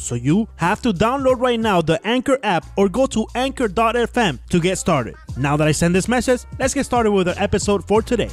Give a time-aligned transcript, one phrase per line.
[0.00, 4.60] So you have to download right now the Anchor app or go to anchor.fm to
[4.60, 5.14] get started.
[5.36, 8.30] Now that I send this message, let's get started with our episode for today.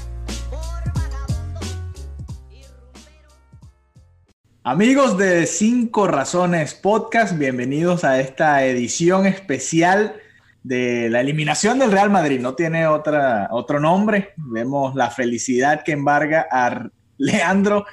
[4.64, 10.16] Amigos de Cinco Razones Podcast, bienvenidos a esta edición especial
[10.64, 12.40] de la eliminación del Real Madrid.
[12.40, 14.34] No tiene otra, otro nombre.
[14.38, 17.86] Vemos la felicidad que embarga a Leandro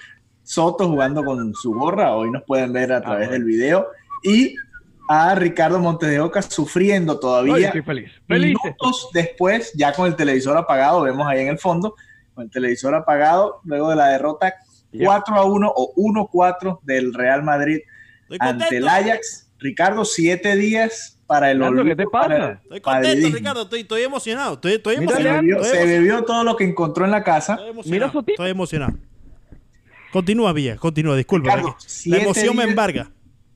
[0.44, 2.14] Soto jugando con su gorra.
[2.14, 3.88] Hoy nos pueden ver a través del video.
[4.22, 4.54] Y
[5.08, 7.66] a Ricardo Montes de Oca sufriendo todavía.
[7.66, 8.10] estoy feliz.
[8.26, 8.56] Feliz.
[8.62, 11.94] Minutos después, ya con el televisor apagado, vemos ahí en el fondo,
[12.34, 14.54] con el televisor apagado, luego de la derrota
[14.98, 17.80] 4 a 1 o 1 4 del Real Madrid
[18.22, 18.88] Estoy ante el.
[18.88, 19.50] Ajax.
[19.58, 22.60] Ricardo, siete días para el olvido ¿qué te pasa?
[22.62, 23.36] Estoy contento, madridismo.
[23.36, 23.62] Ricardo.
[23.62, 24.54] Estoy, estoy emocionado.
[24.54, 25.40] Estoy, estoy Mira, Se emocionado.
[25.42, 26.02] bebió, Estoy se emocionado.
[26.02, 27.54] bebió todo lo que encontró en la casa.
[27.54, 28.12] Estoy emocionado.
[28.12, 28.32] Mira.
[28.32, 28.94] Estoy emocionado.
[30.14, 30.76] Continúa, Villa.
[30.76, 31.16] Continúa.
[31.16, 31.56] Disculpa.
[31.56, 31.76] Ricardo,
[32.06, 33.10] La emoción me embarga.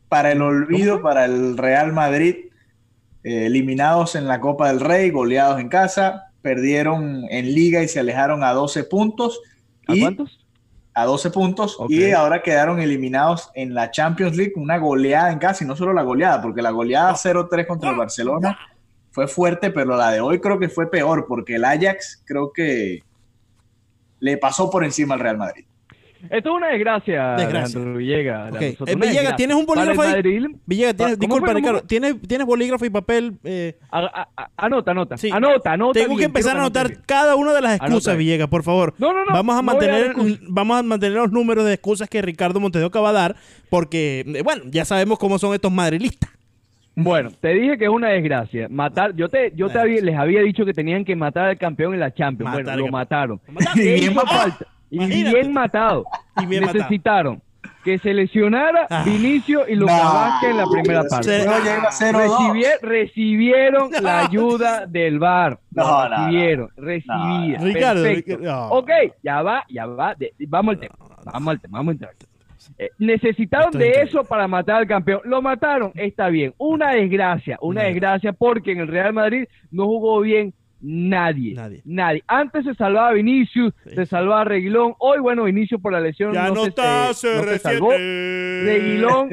[0.08, 2.34] para el olvido para el Real Madrid,
[3.22, 8.00] eh, eliminados en la Copa del Rey, goleados en casa, perdieron en liga y se
[8.00, 9.40] alejaron a 12 puntos.
[9.86, 10.44] ¿A y- cuántos?
[10.94, 15.62] A 12 puntos y ahora quedaron eliminados en la Champions League, una goleada en casa
[15.62, 18.58] y no solo la goleada, porque la goleada 0-3 contra el Barcelona
[19.12, 23.04] fue fuerte, pero la de hoy creo que fue peor, porque el Ajax creo que
[24.18, 25.66] le pasó por encima al Real Madrid.
[26.30, 27.78] Esto es una desgracia, Desgracia.
[27.78, 28.48] Leandro Villegas.
[28.54, 29.36] Eh, Villegas, desgracia.
[29.36, 30.10] ¿tienes un bolígrafo ahí?
[30.10, 31.80] Madrid, Villegas, tienes, ¿Cómo disculpa, Ricardo.
[31.82, 33.38] ¿tienes, ¿Tienes bolígrafo y papel?
[33.44, 35.16] Eh, a- a- a- anota, anota.
[35.16, 35.30] Sí.
[35.32, 35.92] Anota, anota.
[36.00, 37.02] tengo bien, que empezar a anotar bien.
[37.06, 38.18] cada una de las excusas, Anota.
[38.18, 38.94] Villegas, por favor.
[38.98, 40.14] No, no, no, Vamos a no mantener,
[40.48, 43.36] vamos a mantener los números de excusas que Ricardo Montedoca va a dar,
[43.70, 46.30] porque, eh, bueno, ya sabemos cómo son estos madrilistas.
[47.00, 48.66] Bueno, te dije que es una desgracia.
[48.68, 51.94] Matar, yo te, yo te había- les había dicho que tenían que matar al campeón
[51.94, 52.50] en la Champions.
[52.50, 52.90] Matar bueno, lo campeón.
[52.92, 53.40] mataron.
[53.46, 53.74] Lo mataron.
[53.84, 54.66] ¿Qué hizo falta?
[54.90, 55.34] Y Imagínate.
[55.36, 56.04] bien matado.
[56.42, 56.78] Y bien matado.
[56.78, 57.42] Necesitaron
[57.84, 59.02] que se lesionara Ah.
[59.04, 60.12] Vinicio y Lucas No.
[60.14, 61.44] Vázquez en la primera parte.
[61.44, 62.12] Luego llega 0-2.
[62.12, 65.58] Recibie- recibieron la ayuda del VAR.
[65.72, 66.16] No, no, no.
[66.26, 67.52] recibieron, recibían.
[67.52, 67.64] no.
[67.64, 68.36] Ricardo, Perfecto.
[68.36, 68.68] Ricardo, no.
[68.70, 68.90] Ok,
[69.22, 70.14] ya va, ya va.
[70.14, 70.94] de- vamos al tema.
[71.24, 72.12] Vamos al tema, vamos a entrar.
[72.78, 74.10] Eh, necesitaron Esto es de increíble.
[74.10, 75.20] eso para matar al campeón.
[75.24, 76.54] Lo mataron, está bien.
[76.58, 81.54] Una desgracia, una Una desgracia porque en el Real Madrid no jugó bien nadie.
[81.84, 82.22] Nadie.
[82.26, 83.90] Antes se salvaba Vinicius, Sí.
[83.94, 84.94] se salvaba Reguilón.
[84.98, 87.92] Hoy, bueno, Vinicius por la lesión Ya no, no, se, está, no se salvó.
[87.92, 88.64] CR7.
[88.64, 89.30] Reguilón,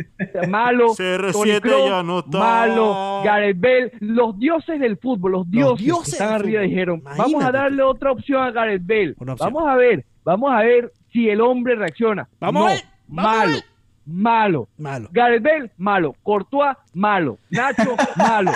[0.50, 2.38] malo, CR7 Toni Kroos, ya no está.
[2.40, 6.70] malo, Gareth Bale, los dioses del fútbol, los dioses, dioses que están arriba fútbol.
[6.70, 10.92] dijeron, vamos a darle otra opción a Gareth Bale, vamos a ver, vamos a ver
[11.12, 12.28] si el hombre reacciona.
[12.40, 13.64] Vamos No, a ver, vamos a malo, ver.
[14.06, 14.68] malo.
[14.78, 15.10] Malo.
[15.12, 16.16] Gareth Bale, malo.
[16.22, 17.38] Courtois, malo.
[17.50, 18.52] Nacho, malo.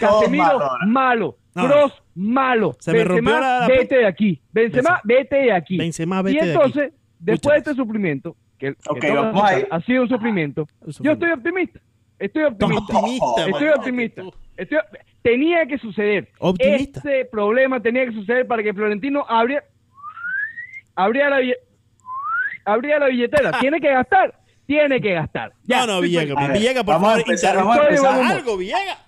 [0.00, 1.36] Casemiro, malo.
[1.54, 1.66] No.
[1.68, 2.76] Kroos, malo.
[2.80, 4.40] Se me Benzema, rompió la- la- vete de aquí.
[4.52, 5.00] Benzema, Benzema.
[5.04, 5.76] vete de aquí.
[5.78, 6.96] Benzema, vete y de entonces, aquí.
[7.18, 8.74] después de este sufrimiento, que,
[9.12, 11.80] vamos ha sido un sufrimiento, Un yo estoy optimista.
[12.18, 12.96] Estoy optimista.
[12.96, 13.78] optimista, Estoy man.
[13.78, 14.22] optimista.
[14.56, 14.78] Estoy-
[15.22, 16.28] tenía que suceder.
[16.38, 17.00] Optimista.
[17.00, 19.64] Este problema tenía que suceder para que Florentino abriera,
[20.94, 21.40] abría la
[22.64, 23.52] abría la billetera.
[23.60, 24.38] Tiene que gastar.
[24.66, 25.52] Tiene que gastar.
[25.64, 26.52] Ya, no, no, Villegas.
[26.52, 28.22] Villegas, por vamos a favor, empezar, vamos a empezar.
[28.22, 28.98] Algo, Villegas.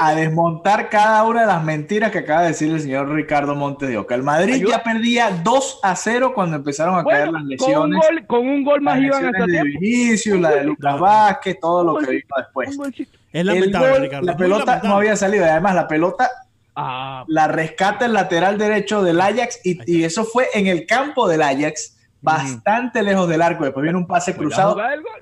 [0.00, 3.88] A desmontar cada una de las mentiras que acaba de decir el señor Ricardo Montes
[3.88, 4.14] de Oca.
[4.14, 4.76] El Madrid Ayuda.
[4.78, 8.00] ya perdía 2 a 0 cuando empezaron a caer las con un lesiones.
[8.08, 9.80] gol, con un gol más iban lesiones hasta de tiempo.
[9.80, 10.64] Vinicius, la de.
[10.64, 12.68] Lucas Vázquez, todo lo que vino después.
[12.70, 14.26] Es El lamentable, gol, Ricardo.
[14.26, 14.88] la pelota lamentable.
[14.88, 15.44] no había salido.
[15.44, 16.30] Además, la pelota
[16.76, 21.28] Ah, la rescata el lateral derecho del Ajax y, y eso fue en el campo
[21.28, 23.64] del Ajax, bastante lejos del arco.
[23.64, 24.76] Después viene un pase cruzado.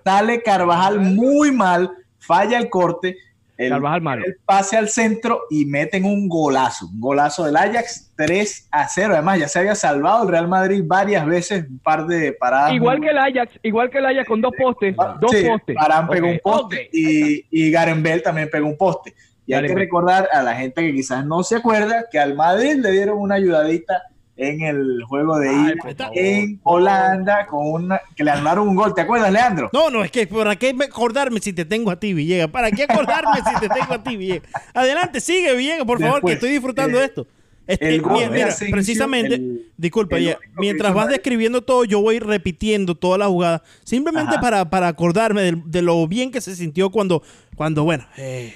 [0.04, 3.16] Sale Carvajal muy mal, falla el corte,
[3.58, 8.88] el, el pase al centro y meten un golazo, un golazo del Ajax 3 a
[8.88, 9.14] 0.
[9.14, 12.72] Además, ya se había salvado el Real Madrid varias veces, un par de paradas.
[12.72, 15.74] Igual que el Ajax, igual que el Ajax con dos postes, Ah, dos sí, postes.
[15.74, 19.12] Varane pegó Ok, un poste y, y Garen Bell también pegó un poste.
[19.44, 22.74] Y hay que recordar a la gente que quizás no se acuerda que al Madrid
[22.76, 24.02] le dieron una ayudadita
[24.38, 28.94] en el juego de Ay, ida en Holanda con una que le anularon un gol.
[28.94, 29.68] ¿Te acuerdas, Leandro?
[29.72, 32.48] No, no, es que ¿para qué me- acordarme si te tengo a ti, Villegas?
[32.48, 34.48] ¿Para qué acordarme si te tengo a ti, Villegas?
[34.72, 37.26] Adelante, sigue, Villegas, por favor, Después, que estoy disfrutando eh, de esto.
[37.66, 41.60] Este, El gol mira, de mira, Asensio, precisamente, el- disculpa, el ya, mientras vas describiendo
[41.62, 46.30] todo, yo voy repitiendo toda la jugada, simplemente para, para acordarme de, de lo bien
[46.30, 47.22] que se sintió cuando,
[47.56, 48.54] cuando bueno, eh,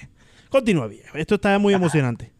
[0.48, 1.02] continúa bien.
[1.12, 2.31] Esto está muy emocionante.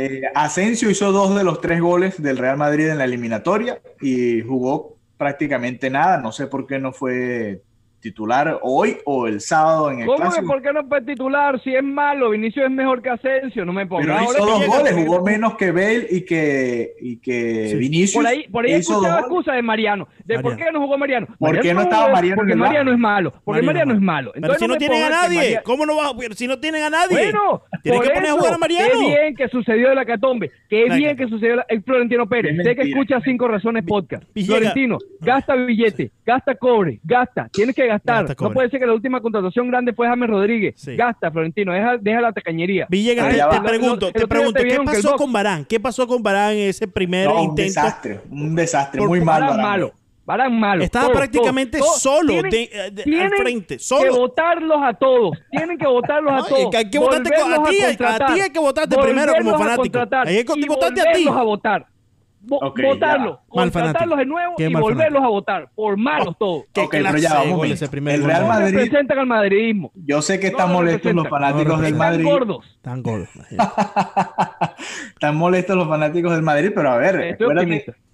[0.00, 4.42] Eh, Asensio hizo dos de los tres goles del Real Madrid en la eliminatoria y
[4.42, 6.18] jugó prácticamente nada.
[6.18, 7.62] No sé por qué no fue
[8.00, 10.46] titular hoy o el sábado en el ¿Cómo que clásico.
[10.46, 11.60] por qué no puede titular?
[11.62, 14.06] Si es malo, Vinicius es mejor que Asensio, no me pongas.
[14.06, 17.68] Pero Ahora hizo que dos llega- goles, jugó menos que Bale y que, y que
[17.70, 17.76] Sí.
[17.76, 18.14] Vinicius.
[18.22, 20.08] Por ahí, por ahí escuchaba excusa de Mariano.
[20.24, 20.64] ¿De por Mariano.
[20.66, 21.26] qué no jugó Mariano?
[21.38, 23.32] ¿Por qué no estaba Mariano en Porque el Mariano es malo.
[23.44, 24.30] Porque Mariano, es malo.
[24.34, 26.10] Pero Entonces si no me tienen a que nadie, ¿cómo no va?
[26.34, 28.88] Si no tienen a nadie, Bueno, tienen por que poner a eso, jugar a Mariano.
[28.92, 30.50] Qué bien que sucedió la catombe.
[30.68, 32.56] Qué bien que sucedió la- el Florentino Pérez.
[32.62, 34.24] Sé que escucha Cinco Razones Podcast.
[34.46, 37.48] Florentino, gasta billete, gasta cobre, gasta.
[37.50, 38.26] Tienes que gastar.
[38.26, 40.74] Gasta no puede ser que la última contratación grande fue James Rodríguez.
[40.76, 40.94] Sí.
[40.94, 41.72] Gasta, Florentino.
[41.72, 42.86] Deja, deja la tacañería.
[42.90, 45.64] Villegas, te, pregunto, te pregunto, ¿qué que pasó con Barán?
[45.64, 47.62] ¿Qué pasó con Barán en ese primer No, un intento?
[47.80, 49.46] desastre, un desastre, Por- muy malo.
[49.46, 49.92] Barán malo.
[50.26, 50.84] Barán malo.
[50.84, 54.14] Estaba Todos, prácticamente todos, solo Tienen- de- de- al tienen frente, que solo.
[54.14, 55.38] votarlos a todos.
[55.50, 56.70] Tienen que votarlos a todos.
[56.70, 59.98] que hay que votarte a ti, a ti hay que votarte primero como fanático.
[60.26, 61.24] Hay que votarte a ti.
[61.24, 61.86] volverlos a votar.
[62.48, 65.24] Vo- Ok, votarlos, contratarlos de nuevo y volverlos fanático.
[65.24, 65.70] a votar.
[65.74, 66.64] Por malos todos.
[66.72, 67.74] Qué Ok, pero ya, momento.
[67.74, 68.24] ese primer El.
[68.24, 69.92] Real No Madrid- representan al madridismo.
[69.94, 72.12] Yo sé que están No molestos los fanáticos No del representan.
[72.12, 72.24] Están Madrid.
[72.26, 72.78] gordos.
[73.02, 73.28] Gol.
[73.34, 73.72] imagínate.
[75.14, 77.36] Están molestos los fanáticos del Madrid, pero a ver,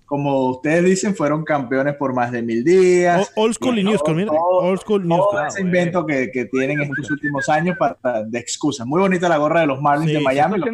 [0.07, 3.33] como ustedes dicen, fueron campeones por más de mil días.
[3.37, 4.29] O- old school y new school, mira.
[4.31, 5.47] todo- Old school, new todo school.
[5.49, 8.87] ese invento que, que tienen estos últimos años para, de excusas.
[8.87, 10.59] Muy bonita la gorra de los Marlins Sí, de Miami.
[10.59, 10.67] lo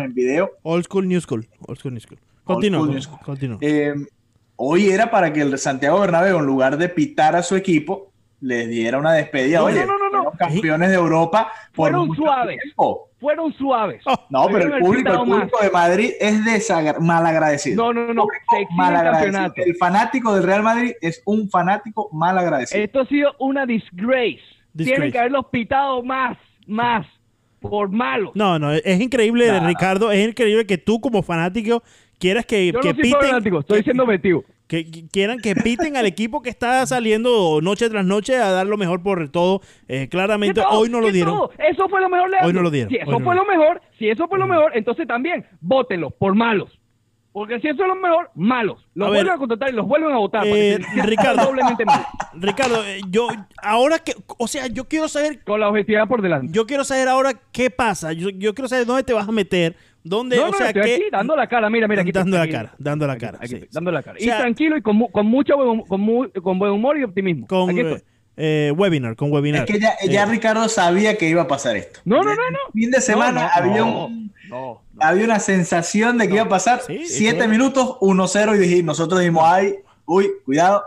[0.00, 0.50] en video.
[0.62, 1.46] Old school, new school.
[1.66, 2.18] Old school, new school.
[2.44, 3.58] Continúa.
[3.60, 3.94] Eh,
[4.56, 8.68] hoy era para que el Santiago Bernabéu, en lugar de pitar a su equipo, les
[8.68, 9.60] diera una despedida.
[9.60, 10.22] No, Oye, no, no, no, no.
[10.32, 12.58] fueron campeones de Europa por Fueron mucho suaves.
[12.62, 13.08] tiempo.
[13.18, 14.02] Fueron suaves.
[14.28, 17.82] No, pero el público, el de Madrid es desagra- malagradecido.
[17.82, 18.26] No, no, no,
[18.58, 19.52] el malagradecido.
[19.64, 22.84] El fanático del Real Madrid es un fanático mal agradecido.
[22.84, 24.40] Esto ha sido una disgrace.
[24.74, 24.94] Disgrace.
[24.96, 26.36] Tienen que haberlos pitado más,
[26.66, 27.06] más,
[27.60, 28.32] por malos.
[28.34, 29.66] No, no, es increíble, Nada.
[29.66, 30.12] Ricardo.
[30.12, 31.82] Es increíble que tú, como fanático,
[32.24, 33.20] quieras que, Yo que no soy piten.
[33.20, 34.44] fanático, estoy que- siendo objetivo.
[34.66, 38.66] que, que quieran que piten al equipo que está saliendo noche tras noche a dar
[38.66, 39.60] lo mejor por todo.
[39.88, 40.78] Eh, claramente, ¿Qué todo?
[40.80, 41.34] hoy no lo ¿Qué dieron.
[41.36, 41.50] todo?
[41.58, 42.48] Eso fue lo mejor, Leandro.
[42.48, 44.38] Hoy no lo dieron, Si hoy eso no fue lo lo mejor, si eso fue
[44.38, 46.70] lo mejor, entonces también vótenlos por malos.
[47.34, 48.86] Porque si eso es lo mejor, malos.
[48.94, 50.44] Los A ver, vuelven a contratar y los vuelven a votar.
[50.46, 51.44] eh, que Ricardo.
[51.46, 52.06] Doblemente mal.
[52.34, 53.26] Ricardo, eh, yo
[53.60, 56.52] ahora que, o sea, yo quiero saber, Con la objetividad por delante.
[56.52, 58.12] yo quiero saber ahora qué pasa.
[58.12, 60.82] Yo, yo quiero saber dónde te vas a meter, dónde, no, o no, sea, estoy
[60.84, 61.68] qué, aquí dando la cara.
[61.68, 62.02] Mira, mira.
[62.02, 63.38] Aquí dando la aquí, cara, dando la cara.
[63.38, 63.68] aquí, sí, sí.
[63.72, 64.16] dando la cara.
[64.16, 66.96] O sea, y tranquilo y con, mu- con mucho buen, con, mu- con buen humor
[66.98, 67.48] y optimismo.
[67.48, 67.94] con Aquí estoy.
[67.98, 69.64] eh, eh, webinar, con webinar.
[69.64, 71.98] Es que ya, ya Eh, Ricardo sabía que iba a pasar esto.
[72.04, 72.58] No, no, no, no.
[72.74, 76.34] El fin de semana No, no, había, no, un- no, había una sensación de que
[76.34, 79.74] iba a pasar Sí, siete eso- minutos, 1-0 y dije, nosotros dijimos, ay,
[80.06, 80.82] uy, cuidado.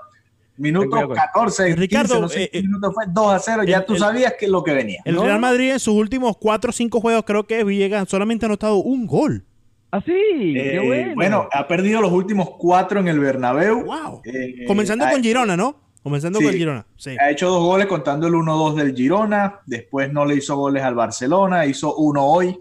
[0.57, 3.37] Minuto Ten cuidado con- 14, Ricardo, 15, no sé eh, eh, minuto fue, 2 a
[3.39, 5.01] 0, ya el- tú el- sabías que es lo que venía.
[5.05, 5.41] El No, Real no.
[5.47, 9.05] Madrid en sus últimos 4 o 5 juegos, creo que Villegas solamente ha anotado un
[9.05, 9.45] gol.
[9.91, 10.11] Ah, sí,
[10.57, 11.13] Eh, qué bueno.
[11.15, 13.85] bueno, ha perdido los últimos cuatro en el Bernabéu.
[13.85, 14.21] Wow.
[14.25, 15.75] Eh, Comenzando con Girona, ¿no?
[16.03, 16.45] Comenzando Sí.
[16.45, 16.85] con Girona.
[16.97, 17.15] Sí.
[17.19, 20.95] Ha hecho dos goles contando el 1-2 del Girona, después no le hizo goles al
[20.95, 22.59] Barcelona, hizo uno hoy.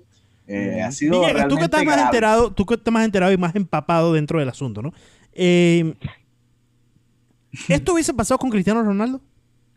[0.49, 3.37] Eh, ha sido Villegas, tú que estás más enterado, tú que estás más enterado y
[3.37, 4.93] más empapado dentro del asunto, ¿no?
[5.33, 5.95] Eh,
[7.69, 9.21] ¿Esto hubiese pasado con Cristiano Ronaldo?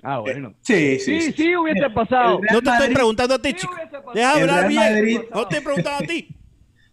[0.03, 0.53] ah, bueno.
[0.61, 2.39] Sí, sí, Sí, sí, hubiese Mira, pasado.
[2.51, 3.73] No te estoy preguntando a ti, Sí, chico.
[3.73, 3.97] hubiese.
[4.13, 4.81] Deja hablar bien.
[4.81, 6.27] Madrid- No te he preguntado a ti.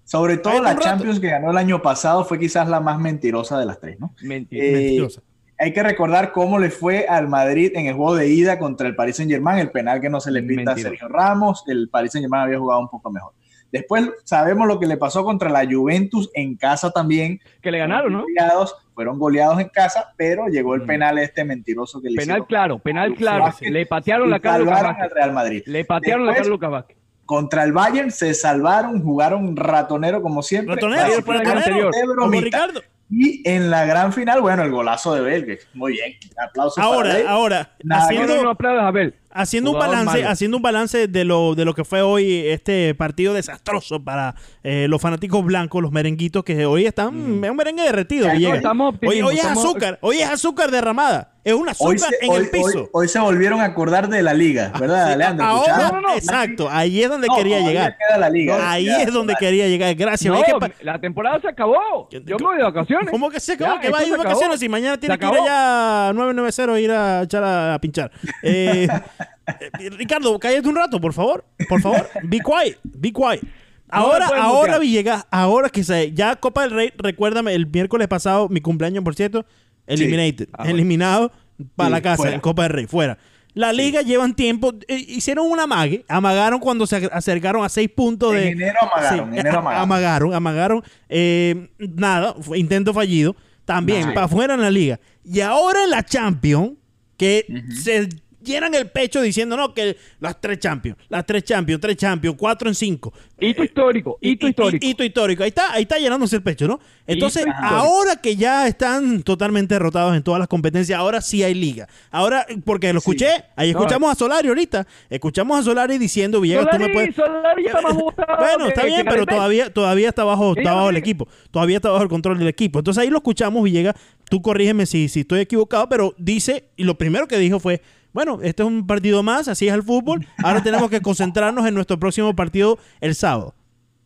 [0.04, 0.78] Sobre todo la.
[0.78, 4.14] Champions que ganó el año pasado fue quizás la más mentirosa de las tres, ¿no?
[4.22, 4.26] Eh,
[4.72, 5.20] Mentirosa.
[5.58, 8.94] hay que recordar cómo le fue al Madrid en el juego de ida contra el
[8.94, 10.76] Paris Saint Germain, el penal que no se le pita a.
[10.76, 13.32] Sergio Ramos, el Paris Saint Germain había jugado un poco mejor.
[13.72, 17.40] Después sabemos lo que le pasó contra la Juventus en casa también.
[17.60, 18.22] que le ganaron, ¿no?
[18.22, 20.86] Goleados, fueron goleados en casa, pero llegó el Mm.
[20.86, 22.46] penal este mentiroso que le Penal hicieron.
[22.46, 23.44] claro, penal claro.
[23.44, 24.54] Vázquez Le patearon la cara
[24.90, 25.08] a.
[25.08, 25.62] Real Madrid.
[25.66, 26.96] Le patearon la cara a Después, Lucas Vázquez.
[27.26, 30.76] Contra el Bayern se salvaron, jugaron ratonero como siempre.
[30.76, 31.92] Ratonero, ratonero, anterior.
[31.92, 32.44] De como.
[32.44, 32.80] Ricardo.
[33.08, 35.58] Y en la gran final, bueno, el golazo de Belgue.
[35.74, 37.28] Muy bien, aplausos para Ahora, Bale.
[37.28, 40.28] ahora, Nada, haciendo, no, aplaudas a haciendo un balance, malo.
[40.30, 44.34] haciendo un balance de lo, de lo que fue hoy este partido desastroso para
[44.64, 48.28] eh, los fanáticos blancos, los merenguitos que hoy están es un merengue derretido.
[48.28, 52.30] Estamos hoy, hoy es estamos- azúcar, hoy es azúcar derramada, es un azúcar se, en
[52.32, 52.66] hoy- el piso.
[52.84, 55.46] hoy- hoy se volvieron a acordar de la liga, ¿verdad, Sí, Leandro?
[55.46, 55.76] ahora.
[55.76, 56.14] No, no, no.
[56.16, 57.94] exacto, ahí es donde quería llegar.
[58.08, 58.70] queda la liga.
[58.70, 59.94] Ahí es donde quería llegar.
[59.94, 60.34] Gracias.
[60.80, 62.08] La temporada se acabó.
[62.10, 62.95] Yo me voy de vacaciones.
[63.10, 63.74] ¿Cómo que se acabó?
[63.74, 66.72] Ya, que va a ir de vacaciones y mañana tiene que ir allá a 990
[66.74, 68.10] a ir a echar a, a pinchar.
[68.42, 68.88] Eh,
[69.80, 71.44] eh, Ricardo, cállate un rato, por favor.
[71.68, 72.08] Por favor.
[72.24, 72.78] Be quiet.
[72.82, 73.40] Be quiet.
[73.88, 74.78] Ahora, ahora.
[74.78, 79.14] Villegas, ahora que se, ya Copa del Rey, recuérdame, el miércoles pasado, mi cumpleaños, por
[79.14, 79.46] cierto,
[79.86, 80.72] eliminated, Ah, bueno.
[80.74, 81.32] eliminado
[81.76, 82.34] para Sí, la casa fuera.
[82.34, 83.18] en Copa del Rey, fuera.
[83.56, 87.88] La liga llevan tiempo, eh, hicieron un amague, amagaron cuando se ac- acercaron a seis
[87.88, 88.48] puntos de...
[88.50, 89.82] En enero amagaron, enero amagaron.
[89.82, 93.34] amagaron, amagaron, eh, nada, intento fallido,
[93.64, 94.08] también Sí.
[94.12, 95.00] para afuera en la liga.
[95.24, 96.72] Y ahora en la Champions,
[97.16, 97.46] que
[97.82, 98.10] se
[98.46, 102.68] llenan el pecho diciendo, no, que las tres Champions, las tres Champions, tres Champions, cuatro
[102.68, 103.12] en cinco.
[103.38, 104.86] Hito histórico, hito histórico.
[104.86, 105.42] Hito histórico.
[105.42, 106.80] Ahí está, ahí está llenándose el pecho, ¿no?
[107.06, 111.86] Entonces, ahora que ya están totalmente derrotados en todas las competencias, ahora sí hay liga.
[112.10, 113.10] Ahora, porque lo Sí.
[113.10, 116.92] escuché, ahí No, escuchamos a Solari ahorita, escuchamos a Solari diciendo, Villegas, tú me Solari,
[116.94, 117.14] puedes...
[117.14, 117.94] Solari está más
[118.38, 121.28] Bueno, está que bien, pero todavía, todavía está bajo, está bajo el equipo.
[121.50, 122.78] Todavía está bajo el control del equipo.
[122.78, 123.94] Entonces ahí lo escuchamos, Villegas.
[124.30, 127.80] Tú corrígeme si, si estoy equivocado, pero dice, y lo primero que dijo fue,
[128.16, 130.26] bueno, este es un partido más, así es el fútbol.
[130.42, 133.54] Ahora tenemos que concentrarnos en nuestro próximo partido el sábado.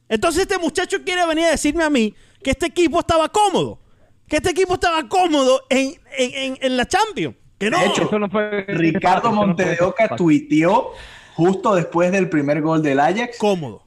[0.09, 2.13] Entonces este muchacho quiere venir a decirme a mí
[2.43, 3.79] que este equipo estaba cómodo.
[4.27, 7.37] Que este equipo estaba cómodo en, en, en- en la Champions.
[7.57, 7.79] Que no.
[7.79, 10.91] De hecho, Eso no fue- Ricardo no Montedeoca tuiteó
[11.37, 13.39] justo después del primer gol del Ajax.
[13.39, 13.85] cómodo.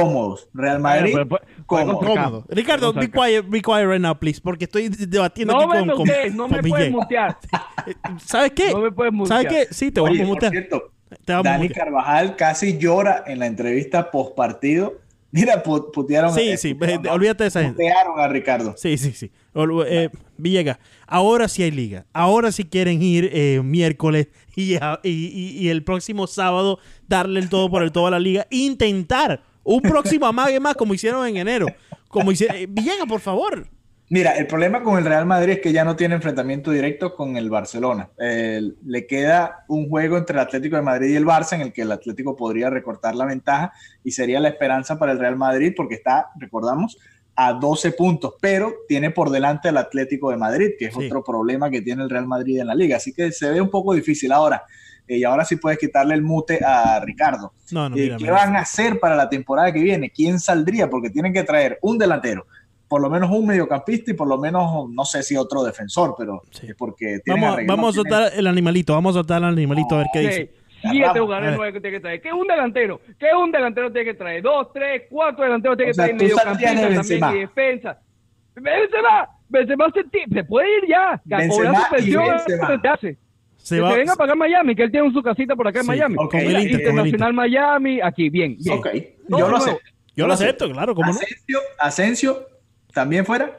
[0.00, 0.48] Cómodos.
[0.54, 1.98] Real Madrid, pero fue- fue cómodos.
[2.06, 2.44] Cómodo.
[2.48, 5.88] Ricardo, be quiet, be quiet right now, please, porque estoy debatiendo No aquí me con,
[5.88, 7.38] con, mutees, no con me puedes mutear.
[8.24, 8.70] ¿Sabes qué?
[8.72, 9.66] No me puedes ¿Sabes mutear.
[9.68, 9.74] qué?
[9.74, 10.52] Sí, te Oye, vamos a mutear.
[10.52, 10.92] cierto,
[11.24, 11.84] Te vamos a Dani mutear.
[11.86, 14.94] Carvajal casi llora en la entrevista post partido.
[15.32, 16.32] Mira, pu- putearon.
[16.34, 17.82] Sí, eh, sí, putearon, eh, no, olvídate de esa gente.
[17.82, 18.74] Putearon a Ricardo.
[18.76, 19.30] Sí, sí, sí.
[19.54, 22.04] Ol- eh, Villegas, ahora sí hay liga.
[22.12, 27.40] Ahora sí quieren ir eh, miércoles y, a- y- y- y el próximo sábado darle
[27.40, 28.46] el todo por el todo a la liga.
[28.50, 31.66] Intentar un próximo amague más como hicieron en enero.
[32.08, 32.56] Como hicieron...
[32.56, 32.68] eh,
[33.08, 33.66] por favor.
[34.12, 37.38] Mira, el problema con el Real Madrid es que ya no tiene enfrentamiento directo con
[37.38, 38.10] el Barcelona.
[38.18, 41.80] Le queda un juego entre el Atlético de Madrid y el Barça en el que
[41.80, 43.72] el Atlético podría recortar la ventaja
[44.04, 46.98] y sería la esperanza para el Real Madrid porque está, recordamos,
[47.34, 51.06] a 12 puntos, pero tiene por delante al Atlético de Madrid, que es Sí.
[51.06, 52.98] otro problema que tiene el Real Madrid en la liga.
[52.98, 54.64] Así que se ve un poco difícil ahora.
[55.08, 57.52] Eh, y ahora sí puedes quitarle el mute a Ricardo.
[57.72, 58.34] No, no, Eh, mira, ¿Qué mira.
[58.34, 60.10] van a hacer para la temporada que viene?
[60.10, 60.88] ¿Quién saldría?
[60.90, 62.46] Porque tienen que traer un delantero,
[62.86, 66.42] por lo menos un mediocampista y por lo menos, no sé si otro defensor, pero
[66.50, 66.66] Sí.
[66.68, 68.92] es porque tienen Vamos, a- vamos a tienen- soltar el animalito.
[68.92, 70.50] Vamos a soltar el animalito a ver qué Sí, dice.
[70.90, 72.20] Siete jugadores nuevos que tiene que traer.
[72.20, 73.00] ¿Qué es un delantero?
[73.18, 74.42] ¿Qué es un delantero tiene que traer?
[74.42, 76.88] Dos, tres, cuatro delanteros tiene O que sea, traer.
[76.88, 77.26] Benzema.
[77.26, 77.98] también y defensa.
[78.54, 81.20] Benzema, Benzema se, se puede ir ya.
[81.24, 82.76] Benzema y Benzema.
[82.76, 83.18] de hace.
[83.56, 85.78] Se que va, se venga a pagar Miami, que él tiene su casita por acá
[85.78, 86.16] en Sí, Miami.
[86.18, 86.30] ok.
[86.32, 87.06] con el Mira, Inter, con el Inter.
[87.06, 88.78] Internacional Miami, aquí, bien, bien.
[88.78, 88.88] Ok,
[89.28, 89.80] No, yo lo no, acepto.
[90.16, 91.18] Yo lo acepto, claro, ¿cómo no?
[91.18, 92.46] Asensio, Asensio,
[92.92, 93.56] también fuera.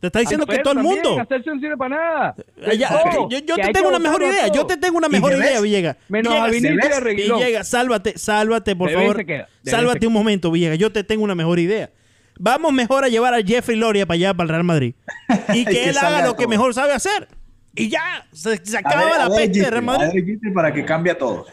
[0.00, 1.20] Te está diciendo que todo el también, mundo.
[1.20, 2.34] Asensio no sirve para nada.
[2.56, 2.88] Eh, ya,
[3.28, 4.48] yo te tengo una mejor idea.
[4.48, 5.96] Yo te tengo una mejor de idea, Villegas.
[6.08, 7.38] Menos Villegas, a Reguilón.
[7.38, 9.26] Villegas, sálvate, sálvate, por Deben favor.
[9.64, 10.78] Sálvate un momento, Villegas.
[10.78, 11.90] Yo te tengo una mejor idea.
[12.38, 14.94] Vamos mejor a llevar a Jeffrey Loria para allá, para el Real Madrid.
[15.52, 17.26] Y que que él haga lo que mejor sabe hacer.
[17.74, 20.38] Y ya, se, acaba ver, la peste de Real a Madrid.
[20.40, 21.48] ver, para que cambie a todos.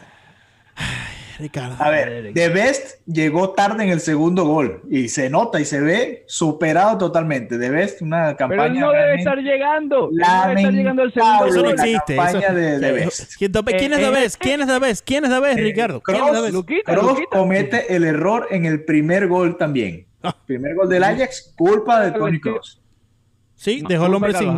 [1.38, 1.76] Ricardo.
[1.78, 5.80] A ver, The Best llegó tarde en el segundo gol y se nota y se
[5.80, 7.58] ve superado totalmente.
[7.58, 8.62] The Best, una campaña.
[8.62, 10.08] Pero él no debe estar llegando.
[10.10, 11.46] Él no debe estar llegando al segundo.
[11.46, 11.76] Eso no gol.
[11.76, 12.16] la existe.
[12.16, 13.34] campaña eso- de The Eh, Best.
[13.36, 14.36] ¿Quién, ¿quién es Eh, la eh, vez?
[14.36, 15.02] ¿Quién es la vez?
[15.02, 16.00] ¿Quién es la vez, Ricardo?
[16.02, 16.52] ¿Quién es la Kroos, vez?
[16.54, 17.38] Luquita, Kroos Luquita.
[17.38, 20.06] comete el error en el primer gol también.
[20.22, 20.34] Ah.
[20.46, 22.82] Primer gol del Ajax, culpa de Tony Kroos.
[23.54, 24.54] Sí, dejó al hombre sin.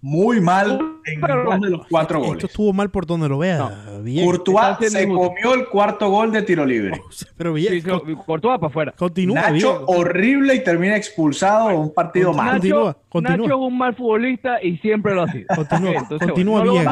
[0.00, 2.44] Muy mal en dos de los cuatro Esto goles.
[2.44, 3.70] estuvo mal por donde lo vea.
[4.02, 4.26] Villegas.
[4.26, 7.00] Courtois se comió el cuarto gol de tiro libre.
[7.36, 8.94] Pero Sí, Villegas, sí, para afuera.
[8.96, 9.40] continúa.
[9.50, 12.52] Nacho horrible y termina expulsado de un partido Nacho- más.
[12.52, 13.36] Continúa, continúa.
[13.36, 15.46] Nacho es un mal futbolista y siempre lo ha sido.
[15.56, 16.84] Continúa, Entonces, continúa no bien.
[16.84, 16.90] no.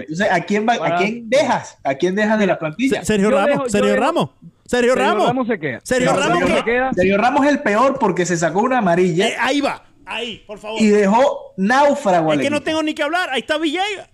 [0.00, 1.78] Entonces, ¿a quién, va- ¿a quién dejas?
[1.84, 3.00] ¿A quién dejas de la plantilla?
[3.00, 4.30] Se- Sergio Yo Ramos, dejo- Sergio dejo- Ramos,
[4.64, 5.26] Sergio Ramos.
[5.28, 5.80] Ramos se queda.
[5.82, 6.92] Sergio No, Ramos se queda.
[6.92, 10.58] Sergio Ramos es el peor porque se sacó una amarilla Eh, ahí va, ahí, por
[10.58, 10.80] favor.
[10.80, 12.70] y dejó náufrago al Es que no equipo.
[12.70, 13.28] tengo ni que hablar.
[13.30, 14.10] Ahí está Villegas.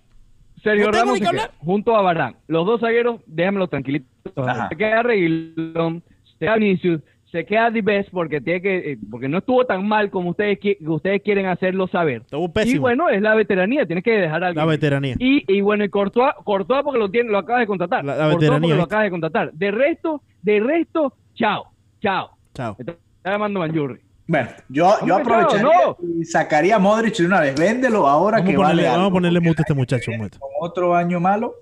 [0.61, 1.57] Sergio No tengo Ramos ni se que queda, hablar.
[1.59, 2.35] junto a Barán.
[2.47, 4.09] Los dos zagueros, déjamelo tranquilitos.
[4.35, 4.69] Ajá.
[4.69, 9.39] Se queda Reguilón, se queda Vinicius, se queda Dibes porque tiene que, eh, porque no
[9.39, 12.21] estuvo tan mal como ustedes qui- ustedes quieren hacerlo saber.
[12.21, 12.75] Estuvo pésimo.
[12.75, 14.65] Y bueno, es la veteranía, tienes que dejar a alguien.
[14.65, 15.15] La veteranía.
[15.19, 18.05] Y, y bueno, y Courtois, Courtois porque lo tiene, lo acabas de contratar.
[18.05, 18.85] La- la Courtois veteranía, porque lo ¿viste?
[18.93, 19.51] acabas de contratar.
[19.53, 21.65] De resto, de resto, chao,
[22.01, 22.29] chao.
[22.53, 22.75] Chao.
[22.79, 22.95] Está
[23.25, 23.99] llamando Manjurri.
[24.25, 27.55] Bueno, yo, yo aprovecharía y sacaría a Modric de una vez.
[27.55, 30.11] Véndelo ahora Vamos que ponerle, vale vamos a ponerle mute a este muchacho.
[30.11, 30.39] un momento.
[30.39, 31.55] Con otro año malo,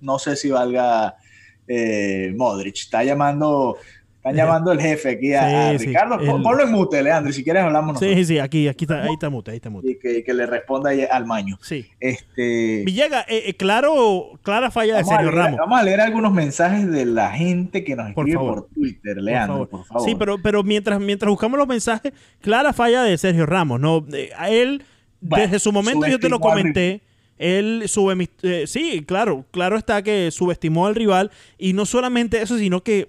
[0.00, 1.16] no sé si valga
[1.66, 2.76] eh, Modric.
[2.76, 3.76] Está llamando
[4.24, 6.18] Están llamando el jefe aquí a, Sí, a sí, Ricardo.
[6.18, 8.16] El- Ponlo en mute, Leandro, si quieres hablamos nosotros.
[8.16, 9.90] Sí, sí, aquí, aquí está, ahí está mute, ahí está mute.
[9.90, 11.58] Y que, que le responda al maño.
[11.60, 11.84] Sí.
[12.00, 15.58] Este, Villegas, eh, eh, claro, clara falla de vamos, Sergio Ramos.
[15.58, 18.54] vamos a leer algunos mensajes de la gente que nos Por escribe favor.
[18.66, 19.68] por, Twitter, Por Leandro, favor.
[19.68, 20.08] por favor.
[20.08, 23.78] Sí, pero, pero mientras, mientras buscamos los mensajes, clara falla de Sergio Ramos.
[23.78, 24.84] No, Eh, a él,
[25.20, 27.02] Bueno, desde su momento yo te lo comenté.
[27.36, 32.56] Él sube, eh, sí, claro, claro está que subestimó al rival y no solamente eso,
[32.56, 33.08] sino que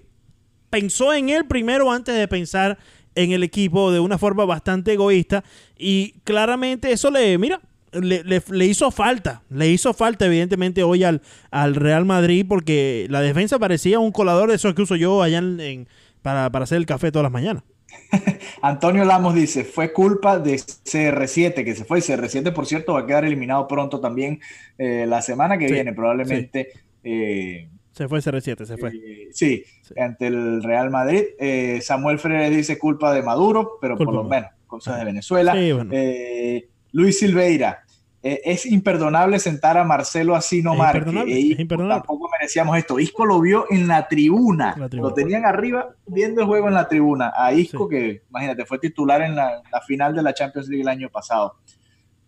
[0.70, 2.78] pensó en él primero antes de pensar
[3.14, 5.42] en el equipo de una forma bastante egoísta
[5.78, 7.60] y claramente eso le, mira,
[7.92, 13.06] le, le- le hizo falta, le hizo falta evidentemente hoy al, al Real Madrid porque
[13.10, 15.88] la defensa parecía un colador de esos que uso yo allá en, en-
[16.22, 17.62] para, para hacer el café todas las mañanas.
[18.62, 21.98] Antonio Lamos dice, fue culpa de CR7 que se fue.
[21.98, 24.40] Y CR7, por cierto, va a quedar eliminado pronto también
[24.78, 26.70] eh, la semana que Sí, viene, probablemente.
[27.02, 28.90] eh, Se fue CR7, se fue.
[28.90, 29.94] eh, sí, Sí.
[29.98, 31.22] ante el Real Madrid.
[31.38, 35.54] Eh, Samuel Freire dice culpa de Maduro, pero Culpa por lo menos, cosas de Venezuela.
[35.54, 35.90] Sí, bueno.
[35.94, 37.82] Eh, Luis Silveira.
[38.22, 40.98] eh, es imperdonable sentar a Marcelo así no Es marque.
[40.98, 42.00] imperdonable, es Isco imperdonable.
[42.00, 42.98] tampoco merecíamos esto.
[42.98, 44.74] Isco lo vio en la tribuna.
[44.76, 45.08] La tribuna.
[45.10, 47.32] Lo tenían arriba viendo el juego en la tribuna.
[47.36, 47.90] A Isco, Sí.
[47.96, 51.54] que imagínate, fue titular en la, la final de la Champions League el año pasado.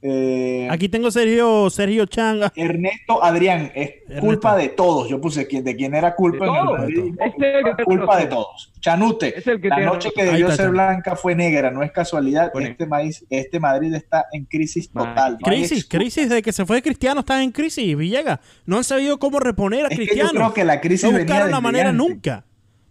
[0.01, 2.53] Eh, Aquí tengo Sergio, Sergio Changa.
[2.55, 4.21] Ernesto Adrián, es Ernesto.
[4.27, 5.09] culpa de todos.
[5.09, 6.79] Yo puse quién, de quién era culpa De el todos.
[6.79, 7.15] Madrid.
[7.19, 8.73] Es el que culpa de todos.
[8.81, 10.73] Chanute, Es el que la tiene noche que debió está, ser Chan.
[10.73, 12.53] blanca fue negra, no es casualidad.
[12.61, 15.33] Este, maíz, este Madrid está en crisis total.
[15.33, 18.39] No Crisis, crisis de que se fue Cristiano, están en crisis, Villegas.
[18.67, 20.31] No han sabido cómo reponer a Es que yo Cristiano.
[20.33, 22.07] creo que la crisis no venía buscaron la manera antes.
[22.09, 22.45] nunca.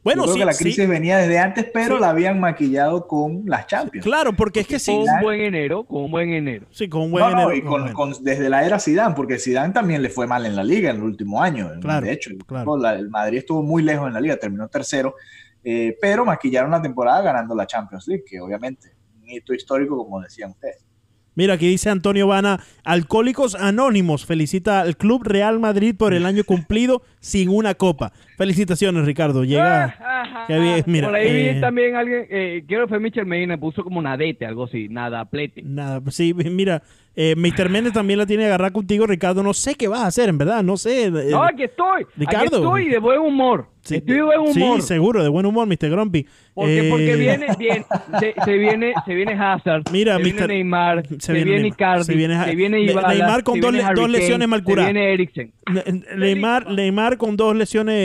[0.07, 2.01] Bueno, Yo creo sí, que la sí, crisis venía desde antes, pero Sí.
[2.01, 4.05] la habían maquillado con las Champions.
[4.05, 5.09] claro, porque es que sí, Con Sí.
[5.17, 6.65] un buen enero, con un buen enero.
[6.71, 7.55] sí, con un buen No, no, enero-
[7.89, 10.91] y con- desde la era Zidane, porque Zidane también le fue mal en la liga
[10.91, 11.69] en el último año.
[11.81, 12.77] Claro, de hecho, el, claro.
[12.77, 15.15] la- el Madrid estuvo muy lejos en la liga, terminó tercero,
[15.63, 20.21] eh, pero maquillaron la temporada ganando la Champions League, que obviamente un hito histórico, como
[20.21, 20.85] decían ustedes.
[21.35, 26.43] Mira, aquí dice Antonio Vana, Alcohólicos Anónimos felicita al Club Real Madrid por el año
[26.43, 28.11] cumplido sin una copa.
[28.37, 29.43] Felicitaciones, Ricardo.
[29.43, 29.95] Llega.
[29.99, 33.83] Ah, bien, mira, Por ahí eh, también alguien, eh, creo que fue Michel Medina, puso
[33.83, 35.63] como nadete, algo así, nada, plete.
[35.63, 36.83] Nada, pues sí, mira,
[37.15, 37.69] eh, Mr.
[37.69, 39.41] Méndez también la tiene que agarrar contigo, Ricardo.
[39.41, 41.05] No sé qué vas a hacer, en verdad, no sé.
[41.05, 42.45] eh, No, aquí estoy, Ricardo.
[42.45, 43.65] aquí estoy de buen humor.
[43.81, 44.81] sí, estoy de buen humor.
[44.81, 45.89] Sí, seguro, de buen humor, Mr.
[45.89, 46.27] Grumpy.
[46.53, 47.85] Porque, Eh, porque viene, viene
[48.19, 50.47] se, se viene, se viene Hazard, Mira, se viene.
[50.47, 54.09] Neymar, se viene viene, Icardi, se viene- se viene Ibala, Neymar con dos le- dos
[54.09, 54.89] lesiones mal curadas.
[54.89, 55.51] Se viene Eriksen.
[55.73, 57.95] Ne- Neymar, Neymar con dos lesiones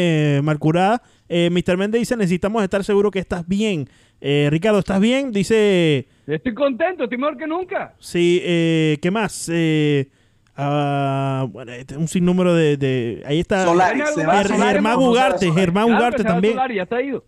[0.42, 1.00] mal curadas.
[1.28, 1.76] Eh, Mr.
[1.76, 3.88] Méndez dice, necesitamos estar seguros que estás bien.
[4.20, 5.32] Eh, Ricardo, ¿estás bien?
[5.32, 7.94] Dice, Estoy contento, estoy mejor que nunca.
[7.98, 9.50] sí, eh, ¿qué más?
[9.52, 10.08] Eh,
[10.56, 13.64] ah, bueno, este, un sinnúmero de, de- Ahí está.
[13.64, 15.52] Solari, Germán se va Ger- Solari, Germán vamos a Ugarte.
[15.52, 16.54] Germán Claro, Ugarte también.
[16.54, 17.24] Solari, ya está ido.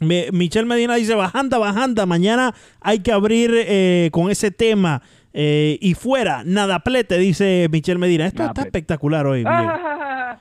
[0.00, 5.02] Me- Michelle Medina dice, bajanda, bajanda, mañana hay que abrir eh, con ese tema.
[5.34, 8.26] eh, y fuera, nada plete, dice Michelle Medina.
[8.26, 8.78] Esto Nada está plete.
[8.78, 9.44] espectacular hoy.
[9.46, 10.38] Ah,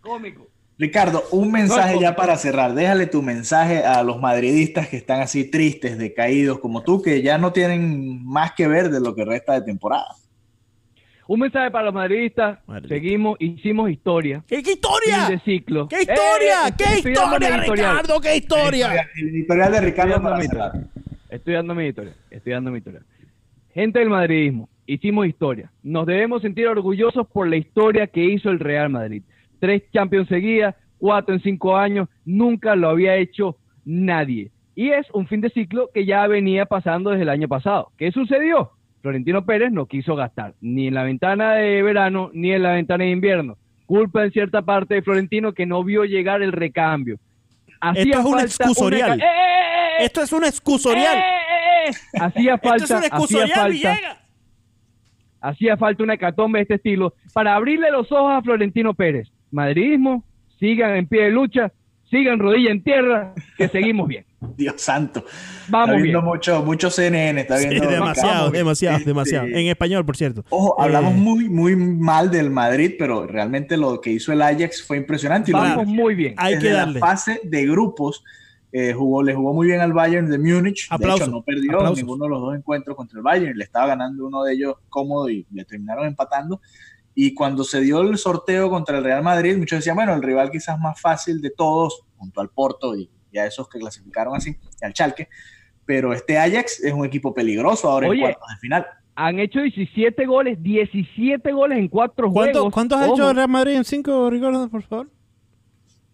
[0.00, 0.48] Cómico.
[0.78, 2.74] Ricardo, un mensaje No, ya para cerrar.
[2.74, 7.38] Déjale tu mensaje a los madridistas que están así tristes, decaídos como tú, que ya
[7.38, 10.08] no tienen más que ver de lo que resta de temporada.
[11.28, 12.58] Un mensaje para los madridistas.
[12.66, 12.94] Madridista.
[12.94, 14.42] Seguimos, hicimos historia.
[14.46, 15.26] ¿Qué, qué historia?
[15.26, 15.88] Fin de ciclo.
[15.88, 16.68] ¿Qué historia?
[16.68, 17.56] Eh, ¿Qué historia.
[17.58, 18.20] Ricardo?
[18.20, 19.08] ¿Qué historia?
[19.16, 20.88] El editorial de Ricardo Estoy dando para mi historia.
[21.30, 22.14] Estoy dando mi historia.
[22.30, 23.00] Estoy dando mi historia.
[23.72, 25.70] Gente del madridismo, hicimos historia.
[25.82, 29.22] Nos debemos sentir orgullosos por la historia que hizo el Real Madrid.
[29.62, 34.50] Tres Champions seguidas, cuatro en cinco años, nunca lo había hecho nadie.
[34.74, 37.92] Y es un fin de ciclo que ya venía pasando desde el año pasado.
[37.96, 38.72] ¿Qué sucedió?
[39.02, 43.04] Florentino Pérez no quiso gastar ni en la ventana de verano ni en la ventana
[43.04, 43.56] de invierno.
[43.86, 47.20] Culpa en cierta parte de Florentino que no vio llegar el recambio.
[47.80, 49.20] Hacía Esto es un excusorial.
[49.20, 50.04] ¡Eh, eh, eh!
[50.06, 51.18] Esto es un excusorial.
[51.18, 52.18] ¡Eh, eh, eh!
[52.20, 54.22] Hacía falta, Esto es un hacía excusorial, falta,
[55.40, 59.28] hacía falta una hecatombe de este estilo para abrirle los ojos a Florentino Pérez.
[59.52, 60.24] Madridismo,
[60.58, 61.72] sigan en pie de lucha,
[62.10, 64.24] sigan rodilla en tierra, que seguimos bien.
[64.56, 65.24] Dios santo.
[65.68, 66.24] Vamos está viendo bien.
[66.32, 69.46] mucho, mucho CNN, está Sí, viendo demasiado, demasiado, este, demasiado.
[69.46, 70.44] En español, por cierto.
[70.50, 74.82] Ojo, hablamos Eh, muy, muy mal del Madrid, pero realmente lo que hizo el Ajax
[74.84, 75.52] fue impresionante.
[75.52, 76.34] Y lo muy bien.
[76.38, 76.98] Hay desde que la darle.
[77.00, 78.24] fase de grupos
[78.72, 80.86] eh, jugó, le jugó muy bien al Bayern de Múnich.
[80.90, 81.98] Aplausos, De hecho, no perdió aplausos.
[81.98, 83.56] ninguno de los dos encuentros contra el Bayern.
[83.56, 86.60] Le estaba ganando uno de ellos cómodo y le terminaron empatando.
[87.14, 90.50] Y cuando se dio el sorteo contra el Real Madrid, muchos decían, bueno, el rival
[90.50, 94.56] quizás más fácil de todos, junto al Porto y, y a esos que clasificaron así,
[94.80, 95.28] y al Schalke.
[95.84, 98.86] Pero este Ajax es un equipo peligroso ahora Oye, en cuartos de final.
[99.14, 102.72] Han hecho 17 goles, 17 goles en cuatro ¿Cuánto- juegos.
[102.72, 105.10] ¿Cuántos ha hecho el Real Madrid en cinco, Ricardo, por favor?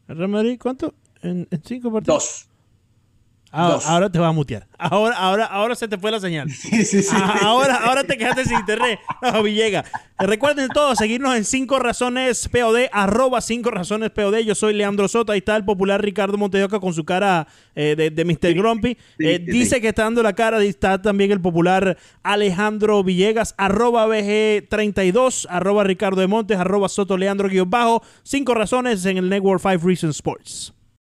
[0.08, 0.94] ¿El Real Madrid cuánto?
[1.22, 2.16] ¿En, en cinco partidos?
[2.24, 2.47] Dos.
[3.50, 4.66] Ahora, ahora, te vas a mutear.
[4.76, 6.50] Ahora, ahora, ahora se te fue la señal.
[6.58, 7.16] Sí, sí, sí.
[7.16, 9.00] Ah, ahora, ahora te quedaste sin internet.
[9.22, 9.84] No, Villega.
[10.18, 14.40] Recuerden todos seguirnos en 5 razones POD, arroba 5 razones POD.
[14.40, 15.32] Yo soy Leandro Soto.
[15.32, 18.54] Ahí está el popular Ricardo Montedoca con su cara eh, de, de, Mr.
[18.54, 18.98] Grumpy.
[19.18, 20.62] Eh, dice que está dando la cara.
[20.62, 27.48] Está también el popular Alejandro Villegas, arroba BG32, arroba Ricardo de Montes, arroba Soto Leandro
[27.48, 28.02] guion bajo.
[28.24, 30.74] 5 razones en el Network 5 Reasons Sports.